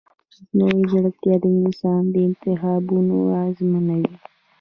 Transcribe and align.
مصنوعي 0.35 0.81
ځیرکتیا 0.89 1.35
د 1.43 1.45
انسان 1.59 2.03
انتخابونه 2.25 3.15
اغېزمنوي. 3.31 4.13